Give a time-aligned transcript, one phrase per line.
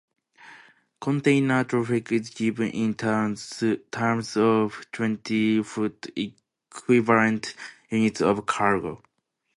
[0.99, 3.53] Container traffic is given in terms
[4.35, 7.53] of Twenty-foot equivalent
[7.91, 9.03] units of cargo.